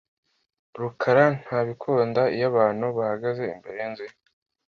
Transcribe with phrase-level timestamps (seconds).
[0.81, 4.15] rukara ntabikunda iyo abantu bahagaze imbere yinzu ye.